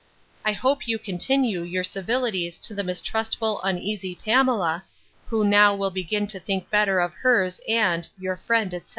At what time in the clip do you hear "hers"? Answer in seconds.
7.13-7.61